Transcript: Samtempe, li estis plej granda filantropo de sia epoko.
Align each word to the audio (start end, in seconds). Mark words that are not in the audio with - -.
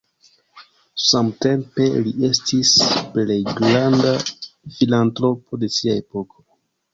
Samtempe, 1.07 1.85
li 2.07 2.13
estis 2.29 2.71
plej 3.17 3.37
granda 3.61 4.15
filantropo 4.79 5.61
de 5.65 5.71
sia 5.77 5.97
epoko. 6.05 6.43